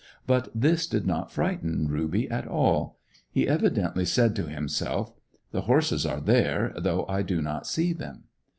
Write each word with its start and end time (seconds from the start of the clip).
But 0.25 0.47
this 0.55 0.87
did 0.87 1.05
not 1.05 1.31
frighten 1.31 1.87
Ruby 1.87 2.27
at 2.27 2.47
all. 2.47 2.97
He 3.29 3.47
evidently 3.47 4.03
said 4.03 4.35
to 4.37 4.47
himself, 4.49 5.13
"The 5.51 5.61
horses 5.61 6.07
are 6.07 6.19
there, 6.19 6.73
though 6.75 7.05
I 7.07 7.21
do 7.21 7.39
not 7.39 7.67
see 7.67 7.93
them." 7.93 8.23